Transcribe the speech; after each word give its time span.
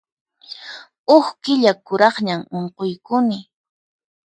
Huk 1.09 1.27
killa 1.43 1.71
kuraqñam 1.85 2.41
unquykuni. 2.57 3.37